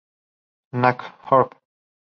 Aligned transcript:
Snack 0.71 0.99
Orb. 1.31 1.53